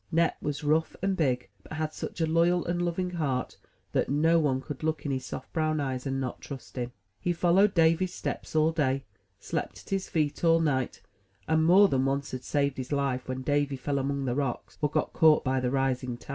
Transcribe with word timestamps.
Nep 0.11 0.35
was 0.41 0.63
rough 0.63 0.95
and 1.03 1.15
big, 1.15 1.47
but 1.61 1.73
had 1.73 1.93
such 1.93 2.19
a 2.21 2.25
loyal 2.25 2.65
and 2.65 2.81
loving 2.81 3.11
heart 3.11 3.57
that 3.91 4.09
no 4.09 4.39
one 4.39 4.59
could 4.59 4.81
look 4.81 5.05
in 5.05 5.11
his 5.11 5.27
soft 5.27 5.53
brown 5.53 5.79
eyes 5.79 6.07
and 6.07 6.19
not 6.19 6.41
trust 6.41 6.75
him. 6.75 6.91
He 7.19 7.33
followed 7.33 7.75
Davy's 7.75 8.11
steps 8.15 8.55
all 8.55 8.71
day, 8.71 9.03
slept 9.37 9.83
at 9.85 9.89
his 9.91 10.09
feet 10.09 10.43
all 10.43 10.59
night, 10.59 11.03
and 11.47 11.63
more 11.63 11.87
than 11.87 12.03
once 12.05 12.31
had 12.31 12.43
saved 12.43 12.77
his 12.79 12.91
life 12.91 13.27
when 13.27 13.43
Davy 13.43 13.75
fell 13.77 13.99
among 13.99 14.25
the 14.25 14.33
rocks, 14.33 14.75
or 14.81 14.89
got 14.89 15.13
caught 15.13 15.43
by 15.43 15.59
the 15.59 15.69
rising 15.69 16.17
tide. 16.17 16.29